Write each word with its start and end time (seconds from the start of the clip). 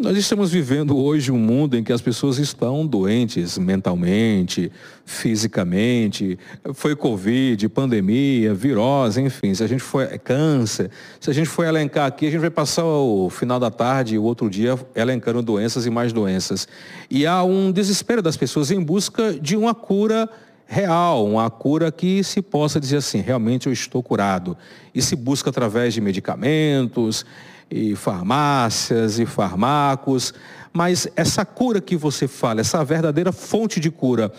Nós 0.00 0.16
estamos 0.16 0.50
vivendo 0.50 0.96
hoje 0.96 1.30
um 1.30 1.36
mundo 1.36 1.76
em 1.76 1.84
que 1.84 1.92
as 1.92 2.00
pessoas 2.00 2.38
estão 2.38 2.86
doentes 2.86 3.58
mentalmente, 3.58 4.72
fisicamente. 5.04 6.38
Foi 6.72 6.96
Covid, 6.96 7.68
pandemia, 7.68 8.54
virose, 8.54 9.20
enfim. 9.20 9.52
Se 9.52 9.62
a 9.62 9.66
gente 9.66 9.82
for 9.82 10.08
câncer, 10.20 10.90
se 11.20 11.28
a 11.28 11.34
gente 11.34 11.50
for 11.50 11.66
elencar 11.66 12.06
aqui, 12.06 12.26
a 12.26 12.30
gente 12.30 12.40
vai 12.40 12.48
passar 12.48 12.86
o 12.86 13.28
final 13.28 13.60
da 13.60 13.70
tarde 13.70 14.14
e 14.14 14.18
o 14.18 14.22
outro 14.22 14.48
dia 14.48 14.74
elencando 14.94 15.42
doenças 15.42 15.84
e 15.84 15.90
mais 15.90 16.14
doenças. 16.14 16.66
E 17.10 17.26
há 17.26 17.44
um 17.44 17.70
desespero 17.70 18.22
das 18.22 18.38
pessoas 18.38 18.70
em 18.70 18.82
busca 18.82 19.34
de 19.34 19.54
uma 19.54 19.74
cura 19.74 20.30
real, 20.64 21.26
uma 21.26 21.50
cura 21.50 21.92
que 21.92 22.24
se 22.24 22.40
possa 22.40 22.80
dizer 22.80 22.96
assim, 22.96 23.20
realmente 23.20 23.66
eu 23.66 23.72
estou 23.72 24.02
curado. 24.02 24.56
E 24.94 25.02
se 25.02 25.14
busca 25.14 25.50
através 25.50 25.92
de 25.92 26.00
medicamentos, 26.00 27.26
e 27.70 27.94
farmácias 27.94 29.18
e 29.18 29.26
farmacos, 29.26 30.34
mas 30.72 31.08
essa 31.14 31.44
cura 31.44 31.80
que 31.80 31.96
você 31.96 32.26
fala, 32.26 32.60
essa 32.60 32.84
verdadeira 32.84 33.32
fonte 33.32 33.78
de 33.78 33.90
cura, 33.90 34.32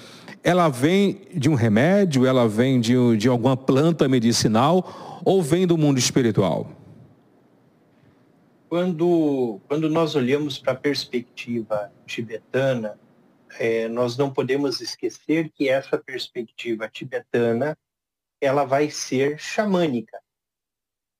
ela 0.43 0.69
vem 0.69 1.21
de 1.33 1.49
um 1.49 1.53
remédio, 1.53 2.25
ela 2.25 2.47
vem 2.47 2.79
de, 2.79 2.95
de 3.17 3.27
alguma 3.27 3.55
planta 3.55 4.07
medicinal 4.07 5.21
ou 5.23 5.41
vem 5.41 5.67
do 5.67 5.77
mundo 5.77 5.97
espiritual? 5.99 6.71
Quando, 8.67 9.59
quando 9.67 9.89
nós 9.89 10.15
olhamos 10.15 10.57
para 10.57 10.73
a 10.73 10.75
perspectiva 10.75 11.91
tibetana, 12.05 12.97
é, 13.59 13.87
nós 13.89 14.17
não 14.17 14.31
podemos 14.31 14.79
esquecer 14.79 15.49
que 15.49 15.67
essa 15.67 15.97
perspectiva 15.97 16.87
tibetana 16.87 17.77
ela 18.39 18.63
vai 18.63 18.89
ser 18.89 19.37
xamânica. 19.37 20.19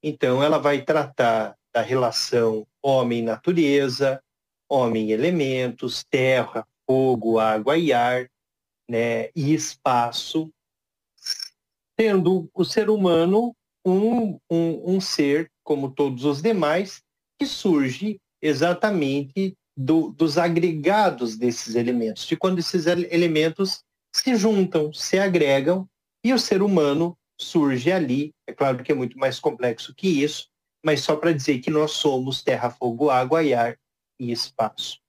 Então, 0.01 0.41
ela 0.41 0.57
vai 0.57 0.81
tratar 0.81 1.55
da 1.73 1.81
relação 1.81 2.67
homem-natureza, 2.81 4.21
homem-elementos, 4.69 6.03
terra, 6.09 6.65
fogo, 6.85 7.39
água 7.39 7.77
e 7.77 7.93
ar, 7.93 8.29
né, 8.89 9.29
e 9.35 9.53
espaço, 9.53 10.51
sendo 11.99 12.49
o 12.53 12.65
ser 12.65 12.89
humano 12.89 13.55
um, 13.85 14.37
um, 14.49 14.95
um 14.95 15.01
ser, 15.01 15.49
como 15.63 15.91
todos 15.91 16.25
os 16.25 16.41
demais, 16.41 17.01
que 17.39 17.45
surge 17.45 18.19
exatamente 18.41 19.55
do, 19.75 20.09
dos 20.09 20.37
agregados 20.37 21.37
desses 21.37 21.75
elementos, 21.75 22.25
de 22.25 22.35
quando 22.35 22.59
esses 22.59 22.85
elementos 22.85 23.83
se 24.13 24.35
juntam, 24.35 24.91
se 24.93 25.17
agregam, 25.17 25.87
e 26.23 26.33
o 26.33 26.39
ser 26.39 26.61
humano 26.61 27.17
surge 27.39 27.91
ali. 27.91 28.33
É 28.45 28.53
claro 28.53 28.83
que 28.83 28.91
é 28.91 28.95
muito 28.95 29.17
mais 29.17 29.39
complexo 29.39 29.95
que 29.95 30.23
isso, 30.23 30.50
mas 30.83 31.01
só 31.01 31.15
para 31.15 31.33
dizer 31.33 31.59
que 31.59 31.69
nós 31.69 31.91
somos 31.91 32.41
terra, 32.41 32.69
fogo, 32.69 33.09
água 33.09 33.43
e 33.43 33.53
ar 33.53 33.77
e 34.19 34.31
espaço. 34.31 34.99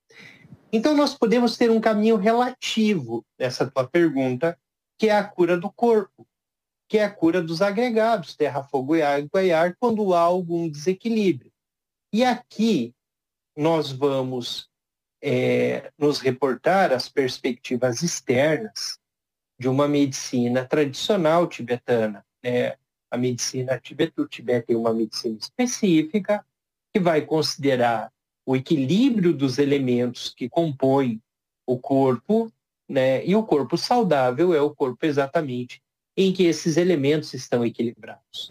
Então 0.73 0.97
nós 0.97 1.15
podemos 1.15 1.56
ter 1.56 1.70
um 1.70 1.81
caminho 1.81 2.17
relativo 2.17 3.25
nessa 3.39 3.70
tua 3.70 3.87
pergunta, 3.87 4.59
que 4.98 5.09
é 5.09 5.17
a 5.17 5.25
cura 5.25 5.56
do 5.56 5.70
corpo, 5.70 6.27
que 6.89 6.98
é 6.98 7.05
a 7.05 7.11
cura 7.11 7.43
dos 7.43 7.61
agregados, 7.61 8.34
terra, 8.34 8.62
fogo, 8.62 8.95
água 9.03 9.43
e 9.43 9.53
ar, 9.53 9.77
quando 9.78 10.15
há 10.15 10.20
algum 10.20 10.69
desequilíbrio. 10.69 11.53
E 12.12 12.25
aqui 12.25 12.95
nós 13.56 13.93
vamos 13.93 14.69
é, 15.23 15.91
nos 15.97 16.20
reportar 16.20 16.93
as 16.93 17.09
perspectivas 17.09 18.03
externas 18.03 18.98
de 19.59 19.69
uma 19.69 19.87
medicina 19.87 20.65
tradicional 20.65 21.47
tibetana, 21.47 22.25
né? 22.43 22.77
A 23.13 23.19
medicina 23.19 23.79
tibete, 23.79 24.19
o 24.19 24.27
Tibete 24.27 24.69
tem 24.69 24.77
uma 24.77 24.95
medicina 24.95 25.37
específica 25.39 26.43
que 26.95 26.99
vai 26.99 27.21
considerar 27.21 28.11
o 28.47 28.57
equilíbrio 28.57 29.35
dos 29.35 29.59
elementos 29.59 30.33
que 30.35 30.49
compõem 30.49 31.21
o 31.67 31.79
corpo, 31.79 32.51
né? 32.89 33.25
E 33.27 33.37
o 33.37 33.43
corpo 33.43 33.77
saudável 33.77 34.55
é 34.55 34.63
o 34.63 34.75
corpo 34.75 35.05
exatamente 35.05 35.83
em 36.17 36.33
que 36.33 36.45
esses 36.45 36.79
elementos 36.79 37.34
estão 37.34 37.62
equilibrados. 37.65 38.51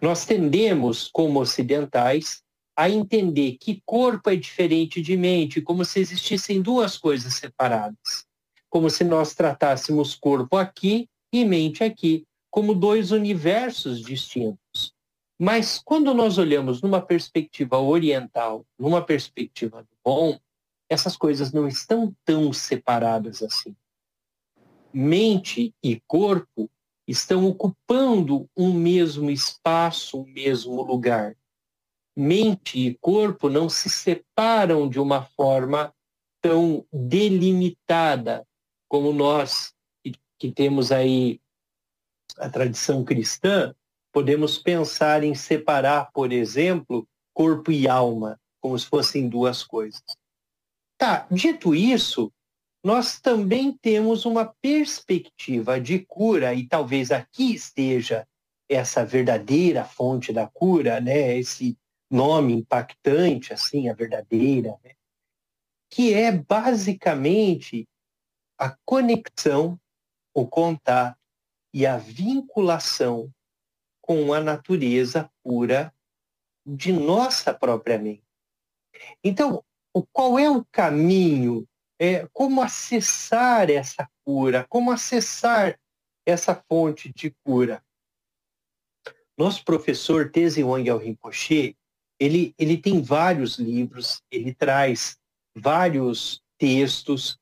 Nós 0.00 0.24
tendemos, 0.24 1.10
como 1.12 1.40
ocidentais, 1.40 2.44
a 2.76 2.88
entender 2.88 3.56
que 3.60 3.82
corpo 3.84 4.30
é 4.30 4.36
diferente 4.36 5.02
de 5.02 5.16
mente, 5.16 5.60
como 5.60 5.84
se 5.84 5.98
existissem 5.98 6.62
duas 6.62 6.96
coisas 6.96 7.34
separadas. 7.34 8.26
Como 8.70 8.88
se 8.88 9.02
nós 9.02 9.34
tratássemos 9.34 10.14
corpo 10.14 10.56
aqui 10.56 11.08
e 11.32 11.44
mente 11.44 11.82
aqui 11.82 12.27
como 12.50 12.74
dois 12.74 13.10
universos 13.10 14.00
distintos. 14.00 14.94
Mas 15.38 15.78
quando 15.78 16.12
nós 16.12 16.36
olhamos 16.38 16.82
numa 16.82 17.00
perspectiva 17.00 17.78
oriental, 17.78 18.66
numa 18.78 19.00
perspectiva 19.00 19.82
do 19.82 19.96
bom, 20.04 20.38
essas 20.88 21.16
coisas 21.16 21.52
não 21.52 21.68
estão 21.68 22.14
tão 22.24 22.52
separadas 22.52 23.42
assim. 23.42 23.76
Mente 24.92 25.72
e 25.82 26.00
corpo 26.06 26.68
estão 27.06 27.46
ocupando 27.46 28.48
um 28.56 28.72
mesmo 28.72 29.30
espaço, 29.30 30.20
um 30.20 30.26
mesmo 30.26 30.82
lugar. 30.82 31.36
Mente 32.16 32.78
e 32.78 32.94
corpo 32.94 33.48
não 33.48 33.68
se 33.68 33.88
separam 33.88 34.88
de 34.88 34.98
uma 34.98 35.22
forma 35.22 35.94
tão 36.40 36.84
delimitada 36.92 38.46
como 38.88 39.12
nós 39.12 39.72
que 40.38 40.52
temos 40.52 40.90
aí 40.90 41.40
a 42.38 42.48
tradição 42.48 43.04
cristã, 43.04 43.74
podemos 44.12 44.58
pensar 44.58 45.22
em 45.22 45.34
separar, 45.34 46.10
por 46.12 46.32
exemplo, 46.32 47.06
corpo 47.34 47.70
e 47.70 47.86
alma, 47.86 48.38
como 48.60 48.78
se 48.78 48.86
fossem 48.86 49.28
duas 49.28 49.62
coisas. 49.62 50.02
Tá, 50.96 51.26
dito 51.30 51.74
isso, 51.74 52.32
nós 52.82 53.20
também 53.20 53.72
temos 53.72 54.24
uma 54.24 54.46
perspectiva 54.60 55.80
de 55.80 56.00
cura, 56.00 56.54
e 56.54 56.66
talvez 56.66 57.10
aqui 57.10 57.54
esteja 57.54 58.26
essa 58.68 59.04
verdadeira 59.04 59.84
fonte 59.84 60.32
da 60.32 60.46
cura, 60.46 61.00
né? 61.00 61.36
esse 61.36 61.76
nome 62.10 62.54
impactante, 62.54 63.52
assim, 63.52 63.88
a 63.88 63.94
verdadeira, 63.94 64.76
né? 64.84 64.92
que 65.90 66.12
é 66.12 66.32
basicamente 66.32 67.86
a 68.58 68.76
conexão, 68.84 69.78
o 70.34 70.46
contato 70.46 71.17
e 71.72 71.86
a 71.86 71.96
vinculação 71.96 73.32
com 74.00 74.32
a 74.32 74.40
natureza 74.40 75.30
pura 75.42 75.92
de 76.64 76.92
nossa 76.92 77.52
própria 77.52 77.98
mente. 77.98 78.24
Então, 79.22 79.64
qual 80.12 80.38
é 80.38 80.50
o 80.50 80.64
caminho? 80.70 81.66
É, 82.00 82.26
como 82.32 82.62
acessar 82.62 83.70
essa 83.70 84.08
cura? 84.24 84.64
Como 84.68 84.90
acessar 84.90 85.78
essa 86.24 86.54
fonte 86.54 87.12
de 87.12 87.30
cura? 87.44 87.82
Nosso 89.36 89.64
professor 89.64 90.30
Teze 90.30 90.62
Wangel 90.62 90.98
Rinpoche, 90.98 91.76
ele, 92.18 92.54
ele 92.58 92.76
tem 92.76 93.00
vários 93.00 93.58
livros, 93.58 94.22
ele 94.30 94.52
traz 94.52 95.18
vários 95.54 96.42
textos, 96.58 97.38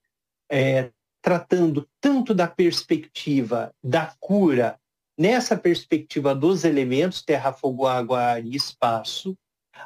é, 0.50 0.90
tratando 1.26 1.88
tanto 2.00 2.32
da 2.32 2.46
perspectiva 2.46 3.74
da 3.82 4.14
cura, 4.20 4.78
nessa 5.18 5.56
perspectiva 5.56 6.32
dos 6.32 6.62
elementos, 6.62 7.20
terra, 7.20 7.52
fogo, 7.52 7.84
água, 7.84 8.20
ar 8.20 8.46
e 8.46 8.54
espaço, 8.54 9.36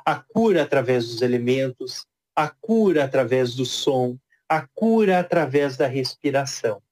a 0.05 0.17
cura 0.17 0.63
através 0.63 1.09
dos 1.09 1.23
elementos, 1.23 2.07
a 2.37 2.51
cura 2.51 3.07
através 3.07 3.55
do 3.55 3.65
som, 3.65 4.19
a 4.47 4.69
cura 4.75 5.19
através 5.19 5.79
da 5.79 5.87
respiração. 5.87 6.83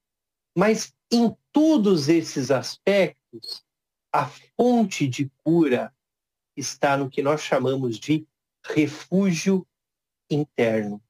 Mas 0.57 0.95
em 1.13 1.37
todos 1.53 2.09
esses 2.09 2.51
aspectos, 2.51 3.63
a 4.11 4.31
fonte 4.57 5.07
de 5.07 5.31
cura 5.45 5.93
está 6.57 6.97
no 6.97 7.11
que 7.11 7.21
nós 7.21 7.43
chamamos 7.43 7.99
de 7.99 8.27
refúgio 8.65 9.67
interno. 10.31 11.03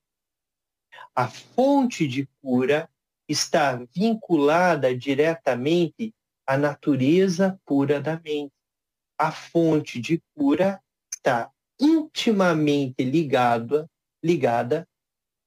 A 1.15 1.29
fonte 1.29 2.09
de 2.09 2.29
cura 2.43 2.91
está 3.29 3.77
vinculada 3.95 4.97
diretamente 4.97 6.15
à 6.47 6.57
natureza 6.57 7.61
pura 7.67 8.01
da 8.01 8.19
mente. 8.19 8.53
A 9.19 9.31
fonte 9.31 10.01
de 10.01 10.23
cura 10.35 10.83
está 11.13 11.51
intimamente 11.79 13.05
ligada, 13.05 13.89
ligada 14.23 14.89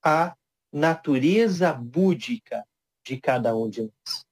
à 0.03 0.35
natureza 0.71 1.73
búdica 1.73 2.63
de 3.05 3.17
cada 3.19 3.55
um 3.55 3.69
de 3.69 3.81
nós. 3.81 4.25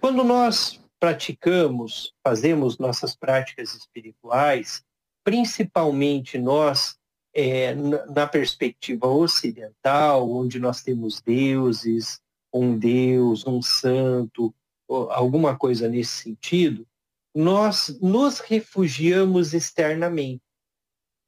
Quando 0.00 0.22
nós 0.22 0.80
praticamos, 0.98 2.14
fazemos 2.22 2.78
nossas 2.78 3.16
práticas 3.16 3.74
espirituais, 3.74 4.84
principalmente 5.24 6.38
nós 6.38 6.99
é, 7.34 7.74
na 7.74 8.26
perspectiva 8.26 9.06
ocidental, 9.06 10.30
onde 10.30 10.58
nós 10.58 10.82
temos 10.82 11.20
deuses, 11.20 12.20
um 12.52 12.76
deus, 12.78 13.46
um 13.46 13.62
santo, 13.62 14.52
alguma 14.88 15.56
coisa 15.56 15.88
nesse 15.88 16.22
sentido, 16.22 16.86
nós 17.34 17.96
nos 18.00 18.40
refugiamos 18.40 19.54
externamente. 19.54 20.42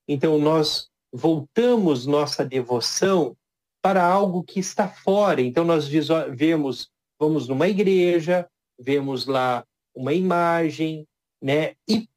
Então, 0.08 0.38
nós 0.38 0.90
voltamos 1.12 2.06
nossa 2.06 2.44
devoção 2.44 3.37
para 3.82 4.05
algo 4.05 4.44
que 4.44 4.60
está 4.60 4.88
fora. 4.88 5.43
Então 5.43 5.64
nós 5.64 5.88
vemos, 6.31 6.88
vamos 7.19 7.48
numa 7.48 7.69
igreja, 7.69 8.48
vemos 8.78 9.26
lá 9.26 9.66
uma 9.94 10.14
imagem, 10.14 11.06
né? 11.43 11.75
E 11.88 12.08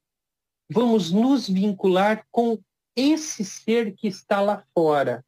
vamos 0.70 1.12
nos 1.12 1.50
vincular 1.50 2.26
com 2.32 2.60
esse 2.96 3.44
ser 3.44 3.94
que 3.94 4.08
está 4.08 4.42
lá 4.42 4.66
fora. 4.74 5.26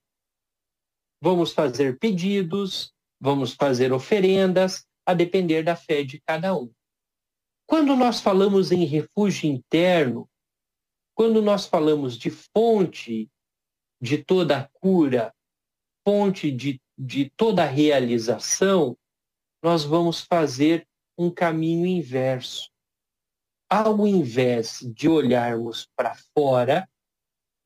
Vamos 1.22 1.52
fazer 1.52 1.98
pedidos, 2.00 2.94
vamos 3.20 3.54
fazer 3.54 3.92
oferendas, 3.92 4.86
a 5.06 5.14
depender 5.14 5.64
da 5.64 5.76
fé 5.76 6.04
de 6.04 6.22
cada 6.22 6.56
um. 6.56 6.72
Quando 7.66 7.96
nós 7.96 8.22
falamos 8.22 8.72
em 8.72 8.86
refúgio 8.86 9.50
interno, 9.50 10.30
quando 11.16 11.42
nós 11.42 11.66
falamos 11.66 12.18
de 12.18 12.30
fonte 12.30 13.30
de 14.00 14.18
toda 14.24 14.60
a 14.60 14.70
cura, 14.80 15.34
fonte 16.06 16.52
de, 16.52 16.80
de 16.98 17.30
toda 17.36 17.64
a 17.64 17.68
realização, 17.68 18.98
nós 19.64 19.84
vamos 19.84 20.22
fazer 20.22 20.88
um 21.18 21.32
caminho 21.32 21.86
inverso. 21.86 22.70
Ao 23.70 24.08
invés 24.08 24.80
de 24.96 25.10
olharmos 25.10 25.90
para 25.96 26.16
fora, 26.34 26.88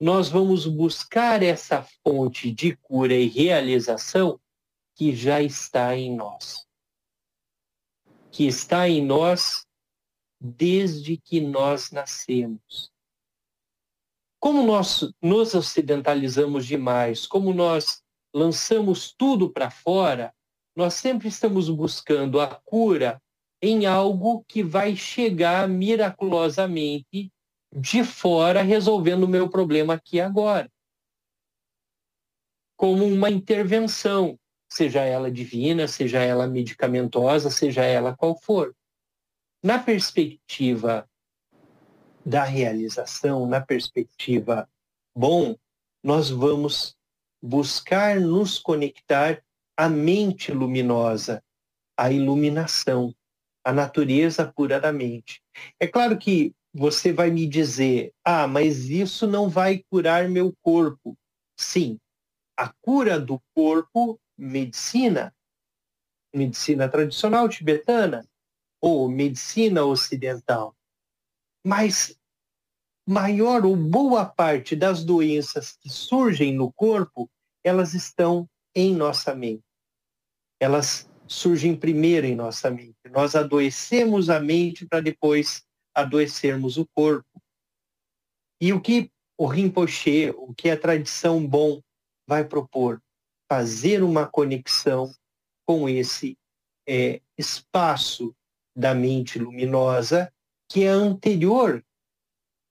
nós 0.01 0.29
vamos 0.29 0.65
buscar 0.65 1.43
essa 1.43 1.87
fonte 2.03 2.51
de 2.51 2.75
cura 2.75 3.13
e 3.13 3.27
realização 3.27 4.41
que 4.95 5.15
já 5.15 5.39
está 5.39 5.95
em 5.95 6.15
nós. 6.15 6.65
Que 8.31 8.47
está 8.47 8.89
em 8.89 9.05
nós 9.05 9.63
desde 10.39 11.17
que 11.17 11.39
nós 11.39 11.91
nascemos. 11.91 12.91
Como 14.39 14.63
nós 14.63 15.07
nos 15.21 15.53
ocidentalizamos 15.53 16.65
demais, 16.65 17.27
como 17.27 17.53
nós 17.53 18.01
lançamos 18.33 19.13
tudo 19.15 19.51
para 19.51 19.69
fora, 19.69 20.33
nós 20.75 20.95
sempre 20.95 21.27
estamos 21.27 21.69
buscando 21.69 22.39
a 22.39 22.47
cura 22.47 23.21
em 23.61 23.85
algo 23.85 24.43
que 24.47 24.63
vai 24.63 24.95
chegar 24.95 25.69
miraculosamente 25.69 27.31
de 27.73 28.03
fora 28.03 28.61
resolvendo 28.61 29.23
o 29.23 29.27
meu 29.27 29.49
problema 29.49 29.93
aqui 29.93 30.19
agora. 30.19 30.69
Como 32.75 33.05
uma 33.05 33.29
intervenção, 33.29 34.37
seja 34.69 35.01
ela 35.01 35.31
divina, 35.31 35.87
seja 35.87 36.19
ela 36.19 36.47
medicamentosa, 36.47 37.49
seja 37.49 37.83
ela 37.83 38.15
qual 38.15 38.35
for. 38.35 38.75
Na 39.63 39.79
perspectiva 39.79 41.07
da 42.25 42.43
realização, 42.43 43.47
na 43.47 43.61
perspectiva 43.61 44.67
bom, 45.15 45.55
nós 46.03 46.29
vamos 46.29 46.95
buscar 47.41 48.19
nos 48.19 48.59
conectar 48.59 49.43
à 49.75 49.89
mente 49.89 50.51
luminosa, 50.51 51.43
à 51.97 52.11
iluminação, 52.11 53.13
à 53.63 53.71
natureza 53.71 54.51
pura 54.51 54.79
da 54.79 54.91
mente. 54.91 55.41
É 55.79 55.87
claro 55.87 56.17
que 56.17 56.53
você 56.73 57.11
vai 57.11 57.29
me 57.29 57.47
dizer, 57.47 58.13
ah, 58.23 58.47
mas 58.47 58.89
isso 58.89 59.27
não 59.27 59.49
vai 59.49 59.83
curar 59.89 60.29
meu 60.29 60.53
corpo. 60.61 61.17
Sim, 61.57 61.99
a 62.57 62.71
cura 62.81 63.19
do 63.19 63.41
corpo, 63.53 64.19
medicina, 64.37 65.35
medicina 66.33 66.87
tradicional 66.87 67.49
tibetana 67.49 68.25
ou 68.81 69.09
medicina 69.09 69.83
ocidental. 69.83 70.75
Mas 71.65 72.17
maior 73.07 73.65
ou 73.65 73.75
boa 73.75 74.25
parte 74.25 74.75
das 74.75 75.03
doenças 75.03 75.73
que 75.73 75.89
surgem 75.89 76.53
no 76.53 76.71
corpo, 76.71 77.29
elas 77.63 77.93
estão 77.93 78.49
em 78.73 78.95
nossa 78.95 79.35
mente. 79.35 79.63
Elas 80.59 81.09
surgem 81.27 81.75
primeiro 81.75 82.25
em 82.25 82.35
nossa 82.35 82.71
mente. 82.71 82.97
Nós 83.09 83.35
adoecemos 83.35 84.29
a 84.29 84.39
mente 84.39 84.85
para 84.85 85.01
depois 85.01 85.63
adoecermos 85.93 86.77
o 86.77 86.85
corpo. 86.95 87.41
E 88.59 88.73
o 88.73 88.81
que 88.81 89.11
o 89.37 89.45
Rinpoche, 89.47 90.29
o 90.37 90.53
que 90.53 90.69
a 90.69 90.79
tradição 90.79 91.45
bom 91.45 91.81
vai 92.27 92.45
propor? 92.45 93.01
Fazer 93.49 94.03
uma 94.03 94.27
conexão 94.27 95.13
com 95.65 95.89
esse 95.89 96.37
é, 96.87 97.21
espaço 97.37 98.35
da 98.75 98.93
mente 98.93 99.39
luminosa 99.39 100.31
que 100.71 100.85
é 100.85 100.87
anterior 100.87 101.83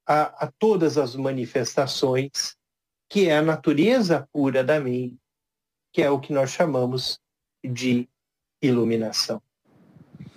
a, 0.06 0.46
a 0.46 0.52
todas 0.58 0.96
as 0.96 1.14
manifestações, 1.14 2.56
que 3.10 3.28
é 3.28 3.36
a 3.36 3.42
natureza 3.42 4.26
pura 4.32 4.64
da 4.64 4.80
mente, 4.80 5.18
que 5.92 6.00
é 6.00 6.10
o 6.10 6.18
que 6.18 6.32
nós 6.32 6.50
chamamos 6.50 7.20
de 7.62 8.08
iluminação. 8.62 9.42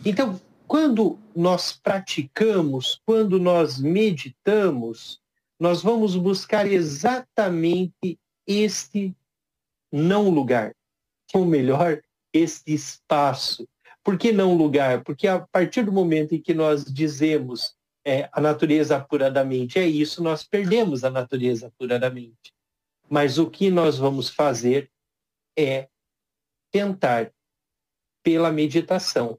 Então, 0.06 0.40
quando 0.74 1.20
nós 1.36 1.72
praticamos, 1.72 3.00
quando 3.06 3.38
nós 3.38 3.80
meditamos, 3.80 5.22
nós 5.60 5.84
vamos 5.84 6.16
buscar 6.16 6.66
exatamente 6.66 8.20
este 8.48 9.16
não 9.92 10.32
lugar, 10.32 10.76
ou 11.32 11.46
melhor, 11.46 12.02
este 12.34 12.74
espaço. 12.74 13.70
Por 14.04 14.18
que 14.18 14.32
não 14.32 14.56
lugar? 14.56 15.04
Porque 15.04 15.28
a 15.28 15.42
partir 15.42 15.86
do 15.86 15.92
momento 15.92 16.34
em 16.34 16.42
que 16.42 16.56
nós 16.56 16.84
dizemos 16.84 17.76
é, 18.04 18.28
a 18.34 18.42
natureza 18.42 19.00
pura 19.00 19.30
da 19.30 19.46
mente 19.46 19.78
é 19.78 19.86
isso, 19.86 20.24
nós 20.24 20.44
perdemos 20.44 21.04
a 21.04 21.12
natureza 21.12 21.72
pura 21.78 22.00
da 22.00 22.10
mente. 22.10 22.52
Mas 23.08 23.38
o 23.38 23.48
que 23.48 23.70
nós 23.70 24.00
vamos 24.00 24.28
fazer 24.28 24.90
é 25.56 25.88
tentar, 26.72 27.32
pela 28.24 28.52
meditação, 28.52 29.38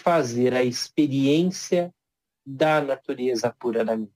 fazer 0.00 0.54
a 0.54 0.62
experiência 0.62 1.92
da 2.46 2.80
natureza 2.80 3.54
pura 3.58 3.84
da 3.84 3.96
mente. 3.96 4.12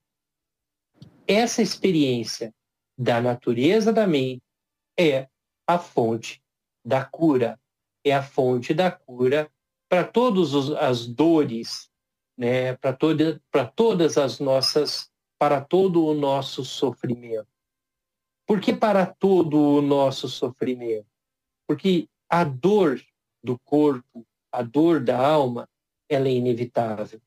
Essa 1.27 1.61
experiência 1.61 2.55
da 2.97 3.21
natureza 3.21 3.93
da 3.93 4.07
mente 4.07 4.43
é 4.99 5.29
a 5.67 5.79
fonte 5.79 6.43
da 6.85 7.05
cura, 7.05 7.61
é 8.05 8.13
a 8.13 8.23
fonte 8.23 8.73
da 8.73 8.91
cura 8.91 9.51
para 9.89 10.05
todas 10.05 10.71
as 10.73 11.07
dores, 11.07 11.91
né, 12.37 12.75
para 12.77 12.93
toda, 12.93 13.41
todas 13.75 14.17
as 14.17 14.41
nossas, 14.41 15.11
para 15.39 15.61
todo 15.61 16.05
o 16.05 16.15
nosso 16.15 16.65
sofrimento. 16.65 17.49
Por 18.47 18.61
que 18.61 18.73
para 18.73 19.07
todo 19.07 19.59
o 19.59 19.83
nosso 19.83 20.29
sofrimento? 20.29 21.07
Porque 21.67 22.09
a 22.29 22.45
dor 22.45 23.01
do 23.43 23.59
corpo, 23.59 24.27
a 24.51 24.63
dor 24.63 25.01
da 25.01 25.19
alma, 25.19 25.69
ela 26.15 26.29
é 26.29 26.33
inevitável. 26.33 27.21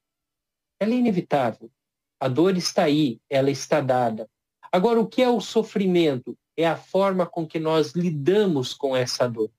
Ela 0.80 0.94
é 0.94 0.98
inevitável. 0.98 1.72
A 2.20 2.28
dor 2.28 2.58
está 2.58 2.84
aí, 2.84 3.20
ela 3.30 3.52
está 3.52 3.82
dada. 3.82 4.30
Agora, 4.72 5.00
o 5.00 5.08
que 5.08 5.22
é 5.22 5.30
o 5.30 5.40
sofrimento? 5.40 6.38
É 6.58 6.66
a 6.66 6.78
forma 6.78 7.26
com 7.26 7.46
que 7.46 7.60
nós 7.60 7.92
lidamos 7.92 8.74
com 8.74 8.96
essa 8.96 9.28
dor. 9.28 9.52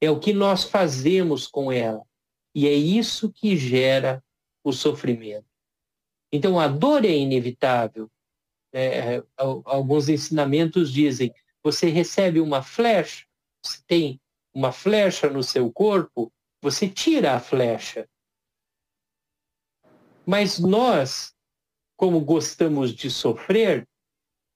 É 0.00 0.10
o 0.10 0.20
que 0.20 0.32
nós 0.32 0.64
fazemos 0.64 1.46
com 1.46 1.72
ela. 1.72 2.04
E 2.54 2.66
é 2.66 2.72
isso 2.72 3.32
que 3.32 3.56
gera 3.56 4.22
o 4.64 4.72
sofrimento. 4.72 5.46
Então, 6.32 6.58
a 6.58 6.68
dor 6.68 7.04
é 7.04 7.12
inevitável. 7.16 8.10
É, 8.72 9.22
alguns 9.36 10.08
ensinamentos 10.08 10.92
dizem: 10.92 11.32
você 11.62 11.88
recebe 11.88 12.40
uma 12.40 12.62
flecha, 12.62 13.26
você 13.62 13.82
tem 13.86 14.20
uma 14.52 14.72
flecha 14.72 15.28
no 15.28 15.42
seu 15.42 15.70
corpo, 15.72 16.32
você 16.62 16.88
tira 16.88 17.34
a 17.34 17.40
flecha. 17.40 18.08
Mas 20.26 20.58
nós, 20.58 21.34
como 21.96 22.20
gostamos 22.20 22.92
de 22.92 23.10
sofrer, 23.10 23.88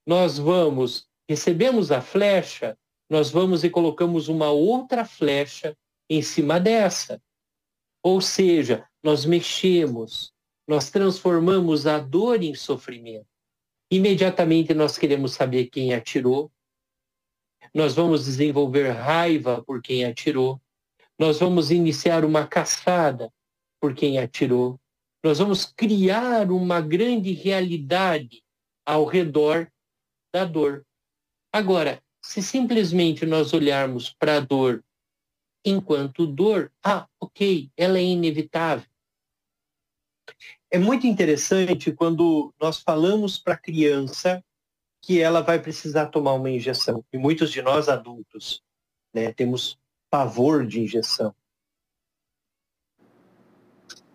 nós 0.07 0.39
vamos, 0.39 1.09
recebemos 1.29 1.93
a 1.93 2.01
flecha, 2.01 2.77
nós 3.09 3.31
vamos 3.31 3.63
e 3.63 3.71
colocamos 3.71 4.29
uma 4.29 4.51
outra 4.51 5.05
flecha 5.05 5.77
em 6.09 6.23
cima 6.23 6.59
dessa. 6.59 7.23
Ou 8.03 8.21
seja, 8.21 8.89
nós 9.03 9.25
mexemos, 9.25 10.33
nós 10.67 10.91
transformamos 10.91 11.87
a 11.87 11.99
dor 11.99 12.43
em 12.43 12.55
sofrimento. 12.55 13.27
Imediatamente 13.91 14.73
nós 14.73 14.97
queremos 14.97 15.33
saber 15.33 15.67
quem 15.67 15.93
atirou, 15.93 16.51
nós 17.75 17.95
vamos 17.95 18.25
desenvolver 18.25 18.91
raiva 18.91 19.63
por 19.63 19.83
quem 19.83 20.05
atirou, 20.05 20.61
nós 21.21 21.39
vamos 21.39 21.71
iniciar 21.71 22.25
uma 22.25 22.47
caçada 22.47 23.31
por 23.79 23.95
quem 23.95 24.19
atirou. 24.19 24.81
Nós 25.23 25.39
vamos 25.39 25.67
criar 25.67 26.51
uma 26.51 26.81
grande 26.81 27.33
realidade 27.33 28.43
ao 28.87 29.05
redor 29.05 29.71
da 30.33 30.47
dor. 30.47 30.83
Agora, 31.53 32.03
se 32.25 32.43
simplesmente 32.43 33.27
nós 33.27 33.53
olharmos 33.53 34.15
para 34.19 34.39
a 34.39 34.41
dor 34.41 34.83
enquanto 35.63 36.27
dor, 36.27 36.73
ah, 36.83 37.07
ok, 37.21 37.71
ela 37.77 37.99
é 37.99 38.03
inevitável. 38.03 38.89
É 40.71 40.79
muito 40.79 41.07
interessante 41.07 41.93
quando 41.93 42.55
nós 42.59 42.81
falamos 42.81 43.37
para 43.37 43.55
a 43.55 43.59
criança 43.59 44.43
que 45.03 45.21
ela 45.21 45.43
vai 45.43 45.61
precisar 45.61 46.07
tomar 46.07 46.33
uma 46.33 46.51
injeção. 46.51 47.05
E 47.13 47.19
muitos 47.19 47.51
de 47.51 47.61
nós 47.61 47.91
adultos 47.91 48.63
né, 49.13 49.35
temos 49.35 49.80
pavor 50.11 50.67
de 50.67 50.81
injeção. 50.81 51.35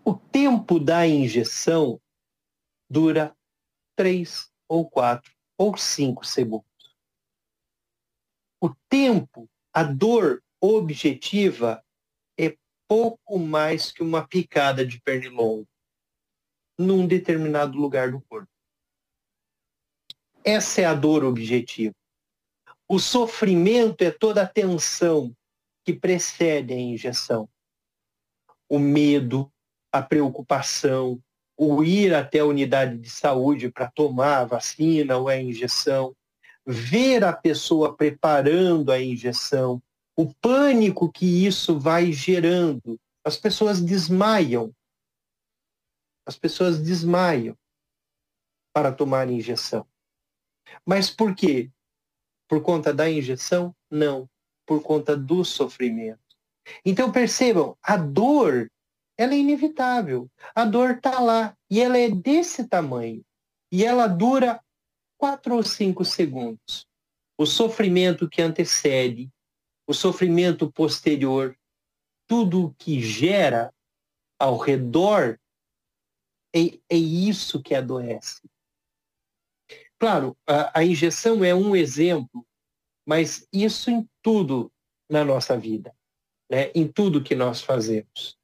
O 0.03 0.13
tempo 0.13 0.79
da 0.79 1.07
injeção 1.07 1.99
dura 2.89 3.35
três 3.95 4.51
ou 4.67 4.87
quatro 4.87 5.33
ou 5.57 5.77
cinco 5.77 6.25
segundos. 6.25 6.65
O 8.61 8.75
tempo, 8.89 9.49
a 9.73 9.83
dor 9.83 10.43
objetiva 10.59 11.83
é 12.37 12.57
pouco 12.87 13.39
mais 13.39 13.91
que 13.91 14.03
uma 14.03 14.27
picada 14.27 14.85
de 14.85 14.99
pernilongo 15.01 15.67
num 16.77 17.07
determinado 17.07 17.77
lugar 17.77 18.11
do 18.11 18.21
corpo. 18.21 18.51
Essa 20.43 20.81
é 20.81 20.85
a 20.85 20.93
dor 20.93 21.23
objetiva. 21.23 21.95
O 22.87 22.99
sofrimento 22.99 24.03
é 24.03 24.11
toda 24.11 24.43
a 24.43 24.47
tensão 24.47 25.35
que 25.85 25.93
precede 25.93 26.73
a 26.73 26.77
injeção. 26.77 27.47
O 28.67 28.79
medo, 28.79 29.51
a 29.91 30.01
preocupação, 30.01 31.21
o 31.55 31.83
ir 31.83 32.13
até 32.13 32.39
a 32.39 32.45
unidade 32.45 32.97
de 32.97 33.09
saúde 33.09 33.71
para 33.71 33.89
tomar 33.91 34.39
a 34.39 34.45
vacina 34.45 35.15
ou 35.15 35.29
a 35.29 35.37
injeção, 35.37 36.15
ver 36.65 37.23
a 37.23 37.31
pessoa 37.31 37.95
preparando 37.95 38.91
a 38.91 38.99
injeção, 38.99 39.81
o 40.17 40.33
pânico 40.33 41.11
que 41.11 41.45
isso 41.45 41.79
vai 41.79 42.11
gerando. 42.11 42.99
As 43.23 43.37
pessoas 43.37 43.79
desmaiam. 43.79 44.73
As 46.25 46.35
pessoas 46.35 46.81
desmaiam 46.81 47.55
para 48.73 48.91
tomar 48.91 49.29
injeção. 49.29 49.87
Mas 50.83 51.11
por 51.11 51.35
quê? 51.35 51.71
Por 52.47 52.61
conta 52.63 52.91
da 52.91 53.09
injeção? 53.09 53.75
Não, 53.89 54.27
por 54.65 54.81
conta 54.81 55.15
do 55.15 55.43
sofrimento. 55.43 56.19
Então 56.84 57.12
percebam, 57.12 57.77
a 57.81 57.95
dor, 57.95 58.72
ela 59.17 59.34
é 59.34 59.38
inevitável. 59.38 60.29
A 60.53 60.65
dor 60.65 60.91
está 60.91 61.19
lá 61.19 61.55
e 61.69 61.81
ela 61.81 61.98
é 61.98 62.10
desse 62.10 62.67
tamanho. 62.67 63.24
E 63.72 63.86
ela 63.86 64.07
dura 64.07 64.62
quatro 65.17 65.55
ou 65.55 65.63
cinco 65.63 66.03
segundos. 66.03 66.88
O 67.38 67.45
sofrimento 67.45 68.29
que 68.29 68.41
antecede, 68.41 69.29
o 69.88 69.93
sofrimento 69.93 70.72
posterior, 70.72 71.57
tudo 72.27 72.65
o 72.65 72.74
que 72.74 73.01
gera 73.01 73.74
ao 74.39 74.57
redor 74.57 75.39
é, 76.53 76.79
é 76.89 76.98
isso 76.98 77.62
que 77.62 77.75
adoece. 77.75 78.41
Claro, 80.00 80.38
a, 80.48 80.79
a 80.79 80.84
injeção 80.84 81.43
é 81.43 81.53
um 81.53 81.75
exemplo, 81.75 82.45
mas 83.05 83.47
isso 83.53 83.91
em 83.91 84.07
tudo 84.21 84.71
na 85.09 85.24
nossa 85.24 85.57
vida, 85.57 85.93
né? 86.50 86.71
em 86.74 86.88
tudo 86.88 87.24
que 87.24 87.35
nós 87.35 87.62
fazemos. 87.62 88.38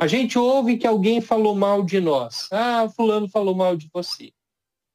A 0.00 0.06
gente 0.06 0.38
ouve 0.38 0.76
que 0.76 0.86
alguém 0.86 1.20
falou 1.20 1.56
mal 1.56 1.82
de 1.82 2.00
nós. 2.00 2.48
Ah, 2.52 2.88
fulano 2.88 3.28
falou 3.28 3.54
mal 3.54 3.76
de 3.76 3.90
você. 3.92 4.32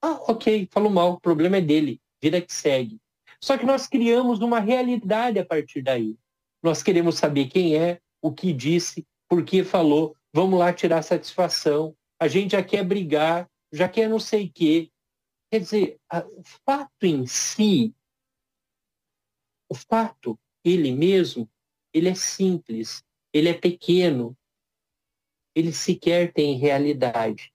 Ah, 0.02 0.20
ok, 0.28 0.68
falou 0.72 0.90
mal, 0.90 1.14
o 1.14 1.20
problema 1.20 1.58
é 1.58 1.62
dele, 1.62 2.02
vida 2.22 2.42
que 2.42 2.54
segue. 2.54 3.00
Só 3.42 3.58
que 3.58 3.66
nós 3.66 3.88
criamos 3.88 4.40
uma 4.40 4.60
realidade 4.60 5.40
a 5.40 5.46
partir 5.46 5.82
daí. 5.82 6.18
Nós 6.62 6.82
queremos 6.82 7.16
saber 7.16 7.48
quem 7.48 7.76
é, 7.76 8.00
o 8.22 8.32
que 8.32 8.54
disse, 8.54 9.06
por 9.28 9.44
que 9.44 9.64
falou, 9.64 10.16
vamos 10.34 10.58
lá 10.58 10.72
tirar 10.72 11.02
satisfação. 11.02 11.94
A 12.18 12.30
gente 12.30 12.52
já 12.52 12.64
quer 12.64 12.86
brigar, 12.86 13.50
já 13.72 13.90
quer 13.90 14.08
não 14.08 14.20
sei 14.20 14.46
o 14.46 14.52
quê. 14.54 14.90
Quer 15.52 15.60
dizer, 15.60 15.98
o 16.12 16.42
fato 16.66 17.04
em 17.04 17.26
si, 17.26 17.94
o 19.74 19.76
fato, 19.76 20.40
ele 20.64 20.92
mesmo, 20.92 21.50
ele 21.92 22.08
é 22.08 22.14
simples, 22.14 23.04
ele 23.34 23.50
é 23.50 23.54
pequeno, 23.56 24.38
ele 25.56 25.74
sequer 25.74 26.32
tem 26.32 26.60
realidade. 26.60 27.52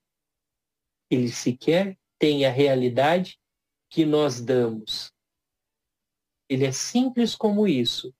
Ele 1.08 1.30
sequer 1.30 1.96
tem 2.18 2.44
a 2.44 2.50
realidade 2.50 3.40
que 3.88 4.04
nós 4.04 4.40
damos. 4.40 5.14
Ele 6.48 6.66
é 6.66 6.72
simples 6.72 7.36
como 7.36 7.68
isso. 7.68 8.12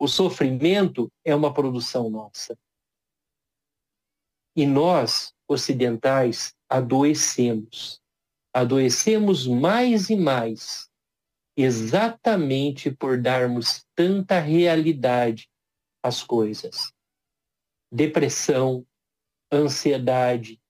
O 0.00 0.08
sofrimento 0.08 1.12
é 1.24 1.32
uma 1.32 1.54
produção 1.54 2.10
nossa. 2.10 2.58
E 4.56 4.66
nós, 4.66 5.32
ocidentais, 5.46 6.56
adoecemos. 6.68 8.02
Adoecemos 8.52 9.46
mais 9.46 10.10
e 10.10 10.16
mais, 10.16 10.89
exatamente 11.62 12.90
por 12.90 13.20
darmos 13.20 13.84
tanta 13.94 14.38
realidade 14.38 15.48
às 16.02 16.22
coisas. 16.22 16.92
Depressão, 17.92 18.86
ansiedade, 19.52 20.60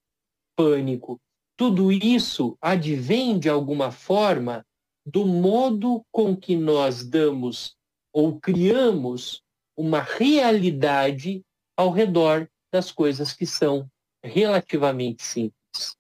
pânico, 0.57 1.21
tudo 1.57 1.93
isso 1.93 2.57
advém 2.61 3.39
de 3.39 3.49
alguma 3.49 3.91
forma 3.91 4.65
do 5.05 5.27
modo 5.27 6.05
com 6.11 6.37
que 6.37 6.57
nós 6.57 7.05
damos 7.05 7.77
ou 8.13 8.41
criamos 8.41 9.43
uma 9.77 10.01
realidade 10.01 11.45
ao 11.77 11.91
redor 11.91 12.49
das 12.73 12.91
coisas 12.91 13.33
que 13.33 13.47
são 13.47 13.91
relativamente 14.23 15.23
simples. 15.23 15.97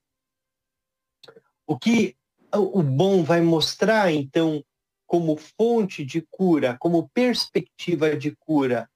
O 1.66 1.78
que 1.78 2.16
o 2.52 2.82
bom 2.82 3.22
vai 3.22 3.40
mostrar, 3.40 4.12
então, 4.12 4.64
como 5.10 5.36
fonte 5.36 6.04
de 6.04 6.22
cura, 6.22 6.78
como 6.78 7.08
perspectiva 7.08 8.16
de 8.16 8.30
cura, 8.36 8.88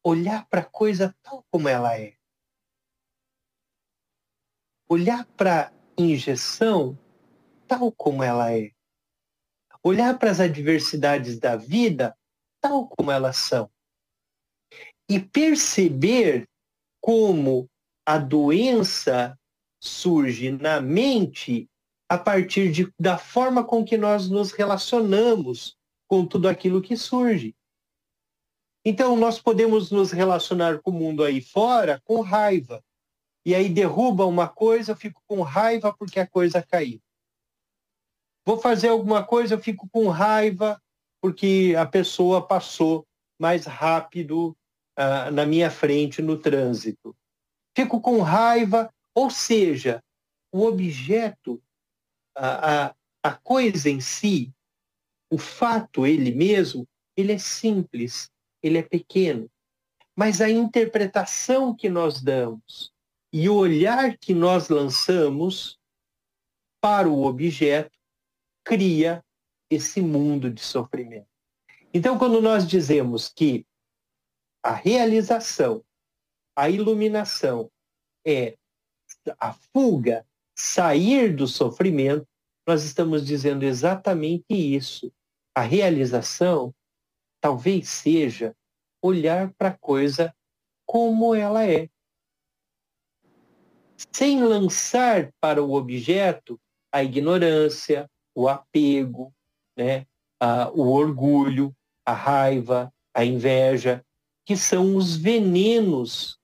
olhar 0.00 0.46
para 0.48 0.60
a 0.60 0.64
coisa 0.64 1.12
tal 1.20 1.44
como 1.50 1.68
ela 1.68 1.98
é. 1.98 2.14
Olhar 4.88 5.26
para 5.36 5.66
a 5.66 5.72
injeção 6.00 6.96
tal 7.66 7.90
como 7.90 8.22
ela 8.22 8.56
é. 8.56 8.70
Olhar 9.82 10.16
para 10.16 10.30
as 10.30 10.38
adversidades 10.38 11.40
da 11.40 11.56
vida 11.56 12.16
tal 12.60 12.86
como 12.86 13.10
elas 13.10 13.36
são. 13.36 13.68
E 15.10 15.18
perceber 15.18 16.48
como 17.00 17.68
a 18.06 18.16
doença 18.16 19.36
surge 19.80 20.52
na 20.52 20.80
mente 20.80 21.68
a 22.12 22.18
partir 22.18 22.70
de, 22.70 22.92
da 22.98 23.16
forma 23.16 23.64
com 23.64 23.84
que 23.84 23.96
nós 23.96 24.28
nos 24.28 24.52
relacionamos 24.52 25.76
com 26.06 26.26
tudo 26.26 26.48
aquilo 26.48 26.82
que 26.82 26.96
surge. 26.96 27.54
Então, 28.84 29.16
nós 29.16 29.40
podemos 29.40 29.90
nos 29.90 30.10
relacionar 30.10 30.80
com 30.80 30.90
o 30.90 30.94
mundo 30.94 31.24
aí 31.24 31.40
fora 31.40 32.00
com 32.04 32.20
raiva. 32.20 32.82
E 33.46 33.54
aí 33.54 33.68
derruba 33.68 34.26
uma 34.26 34.48
coisa, 34.48 34.92
eu 34.92 34.96
fico 34.96 35.22
com 35.26 35.40
raiva 35.40 35.94
porque 35.96 36.20
a 36.20 36.26
coisa 36.26 36.62
caiu. 36.62 37.00
Vou 38.44 38.58
fazer 38.58 38.88
alguma 38.88 39.24
coisa, 39.24 39.54
eu 39.54 39.58
fico 39.58 39.88
com 39.90 40.08
raiva 40.08 40.80
porque 41.20 41.74
a 41.78 41.86
pessoa 41.86 42.46
passou 42.46 43.06
mais 43.40 43.64
rápido 43.64 44.56
uh, 44.98 45.30
na 45.32 45.46
minha 45.46 45.70
frente 45.70 46.20
no 46.20 46.36
trânsito 46.36 47.16
fico 47.74 48.00
com 48.00 48.20
raiva, 48.20 48.92
ou 49.14 49.30
seja, 49.30 50.02
o 50.52 50.64
objeto, 50.64 51.62
a, 52.34 52.86
a, 52.86 52.94
a 53.22 53.34
coisa 53.34 53.88
em 53.88 54.00
si, 54.00 54.52
o 55.30 55.38
fato 55.38 56.06
ele 56.06 56.32
mesmo, 56.32 56.86
ele 57.16 57.32
é 57.32 57.38
simples, 57.38 58.30
ele 58.62 58.78
é 58.78 58.82
pequeno. 58.82 59.50
Mas 60.16 60.40
a 60.40 60.50
interpretação 60.50 61.74
que 61.74 61.88
nós 61.88 62.22
damos 62.22 62.92
e 63.32 63.48
o 63.48 63.54
olhar 63.54 64.16
que 64.18 64.34
nós 64.34 64.68
lançamos 64.68 65.78
para 66.80 67.08
o 67.08 67.24
objeto 67.24 67.96
cria 68.64 69.24
esse 69.70 70.02
mundo 70.02 70.50
de 70.50 70.60
sofrimento. 70.60 71.28
Então, 71.94 72.18
quando 72.18 72.40
nós 72.42 72.66
dizemos 72.66 73.28
que 73.28 73.66
a 74.62 74.72
realização 74.72 75.82
a 76.56 76.68
iluminação 76.68 77.70
é 78.26 78.56
a 79.38 79.52
fuga, 79.52 80.26
sair 80.62 81.34
do 81.34 81.48
sofrimento, 81.48 82.24
nós 82.64 82.84
estamos 82.84 83.26
dizendo 83.26 83.64
exatamente 83.64 84.44
isso. 84.48 85.12
A 85.52 85.60
realização 85.60 86.72
talvez 87.40 87.88
seja 87.88 88.54
olhar 89.02 89.52
para 89.54 89.70
a 89.70 89.76
coisa 89.76 90.32
como 90.86 91.34
ela 91.34 91.66
é. 91.66 91.90
Sem 94.12 94.44
lançar 94.44 95.32
para 95.40 95.60
o 95.60 95.72
objeto 95.72 96.60
a 96.92 97.02
ignorância, 97.02 98.08
o 98.32 98.48
apego, 98.48 99.34
né? 99.76 100.06
a, 100.38 100.70
o 100.70 100.92
orgulho, 100.92 101.74
a 102.06 102.12
raiva, 102.12 102.94
a 103.12 103.24
inveja, 103.24 104.06
que 104.46 104.56
são 104.56 104.94
os 104.94 105.16
venenos 105.16 106.38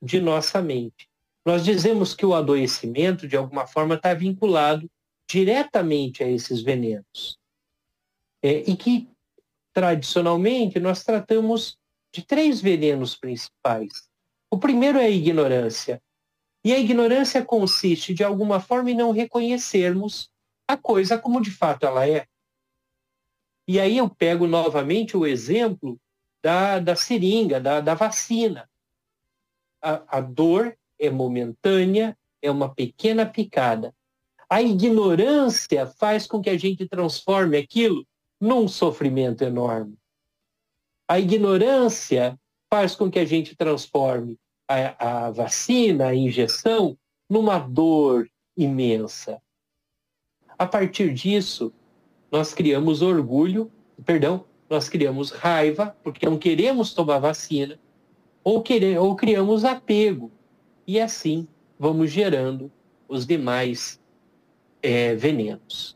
de 0.00 0.22
nossa 0.22 0.62
mente. 0.62 1.06
Nós 1.46 1.64
dizemos 1.64 2.12
que 2.12 2.26
o 2.26 2.34
adoecimento, 2.34 3.28
de 3.28 3.36
alguma 3.36 3.68
forma, 3.68 3.94
está 3.94 4.12
vinculado 4.12 4.90
diretamente 5.30 6.24
a 6.24 6.28
esses 6.28 6.60
venenos. 6.60 7.38
É, 8.42 8.68
e 8.68 8.76
que, 8.76 9.08
tradicionalmente, 9.72 10.80
nós 10.80 11.04
tratamos 11.04 11.78
de 12.12 12.22
três 12.22 12.60
venenos 12.60 13.14
principais. 13.14 14.08
O 14.50 14.58
primeiro 14.58 14.98
é 14.98 15.04
a 15.04 15.10
ignorância. 15.10 16.02
E 16.64 16.72
a 16.72 16.80
ignorância 16.80 17.44
consiste, 17.44 18.12
de 18.12 18.24
alguma 18.24 18.58
forma, 18.58 18.90
em 18.90 18.96
não 18.96 19.12
reconhecermos 19.12 20.28
a 20.66 20.76
coisa 20.76 21.16
como 21.16 21.40
de 21.40 21.52
fato 21.52 21.86
ela 21.86 22.08
é. 22.08 22.26
E 23.68 23.78
aí 23.78 23.98
eu 23.98 24.10
pego 24.10 24.48
novamente 24.48 25.16
o 25.16 25.24
exemplo 25.24 25.96
da, 26.42 26.80
da 26.80 26.96
seringa, 26.96 27.60
da, 27.60 27.80
da 27.80 27.94
vacina. 27.94 28.68
A, 29.80 30.18
a 30.18 30.20
dor 30.20 30.76
é 30.98 31.10
momentânea, 31.10 32.16
é 32.40 32.50
uma 32.50 32.74
pequena 32.74 33.26
picada. 33.26 33.94
A 34.48 34.62
ignorância 34.62 35.86
faz 35.86 36.26
com 36.26 36.40
que 36.40 36.50
a 36.50 36.56
gente 36.56 36.88
transforme 36.88 37.56
aquilo 37.56 38.06
num 38.40 38.68
sofrimento 38.68 39.42
enorme. 39.42 39.96
A 41.08 41.18
ignorância 41.18 42.38
faz 42.70 42.94
com 42.94 43.10
que 43.10 43.18
a 43.18 43.24
gente 43.24 43.56
transforme 43.56 44.38
a, 44.68 45.26
a 45.26 45.30
vacina, 45.30 46.08
a 46.08 46.14
injeção, 46.14 46.96
numa 47.28 47.58
dor 47.58 48.28
imensa. 48.56 49.40
A 50.58 50.66
partir 50.66 51.12
disso, 51.12 51.72
nós 52.30 52.54
criamos 52.54 53.02
orgulho, 53.02 53.70
perdão, 54.04 54.44
nós 54.68 54.88
criamos 54.88 55.30
raiva, 55.30 55.96
porque 56.02 56.26
não 56.26 56.38
queremos 56.38 56.92
tomar 56.92 57.18
vacina, 57.18 57.78
ou, 58.42 58.62
querer, 58.62 58.98
ou 58.98 59.14
criamos 59.14 59.64
apego. 59.64 60.32
E 60.86 61.00
assim 61.00 61.48
vamos 61.78 62.10
gerando 62.10 62.70
os 63.08 63.26
demais 63.26 64.00
é, 64.82 65.14
venenos. 65.14 65.94